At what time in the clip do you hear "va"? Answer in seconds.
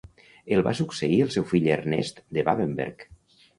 0.67-0.73